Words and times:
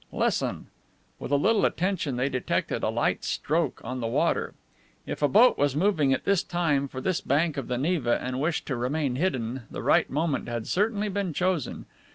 "Listen." 0.11 0.65
With 1.19 1.29
a 1.29 1.35
little 1.35 1.63
attention 1.63 2.15
they 2.15 2.27
detected 2.27 2.81
a 2.81 2.89
light 2.89 3.23
stroke 3.23 3.79
on 3.83 3.99
the 4.01 4.07
water. 4.07 4.55
If 5.05 5.21
a 5.21 5.27
boat 5.27 5.59
was 5.59 5.75
moving 5.75 6.11
at 6.11 6.25
this 6.25 6.41
time 6.41 6.87
for 6.87 7.01
this 7.01 7.21
bank 7.21 7.55
of 7.55 7.67
the 7.67 7.77
Neva 7.77 8.19
and 8.19 8.41
wished 8.41 8.65
to 8.65 8.75
remain 8.75 9.15
hidden, 9.17 9.61
the 9.69 9.83
right 9.83 10.09
moment 10.09 10.47
had 10.49 10.65
certainly 10.65 11.07
been 11.07 11.33
chosen. 11.33 11.85